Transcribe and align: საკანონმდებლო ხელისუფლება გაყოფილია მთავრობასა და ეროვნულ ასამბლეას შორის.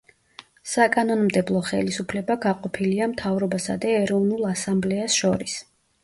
საკანონმდებლო 0.69 1.59
ხელისუფლება 1.67 2.37
გაყოფილია 2.45 3.07
მთავრობასა 3.11 3.75
და 3.83 3.91
ეროვნულ 3.97 4.47
ასამბლეას 4.53 5.19
შორის. 5.21 5.55